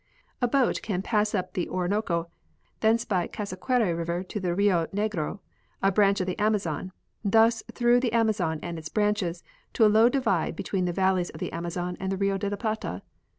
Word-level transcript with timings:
A 0.41 0.47
boat 0.47 0.81
can 0.81 1.03
pass 1.03 1.33
uj) 1.33 1.53
the 1.53 1.69
Orinoco, 1.69 2.31
thence 2.79 3.05
by 3.05 3.27
Cassiquiare 3.27 3.95
river 3.95 4.23
to 4.23 4.39
the 4.39 4.55
Rio 4.55 4.87
Negro, 4.87 5.41
a 5.79 5.91
branch 5.91 6.19
of 6.19 6.25
the 6.25 6.39
Amazon, 6.39 6.91
thence 7.23 7.61
through 7.71 7.99
the 7.99 8.11
Amazon 8.11 8.59
and 8.63 8.79
its 8.79 8.89
branches 8.89 9.43
to 9.73 9.85
a 9.85 9.93
low 9.93 10.09
divide 10.09 10.55
between 10.55 10.85
the 10.85 10.91
valleys 10.91 11.29
of 11.29 11.39
the 11.39 11.51
Amazon 11.53 11.97
and 11.99 12.19
Rio 12.19 12.39
de 12.39 12.49
la 12.49 12.57
Plata. 12.57 13.03